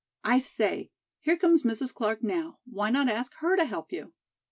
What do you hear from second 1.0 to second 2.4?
here comes Mrs. Clark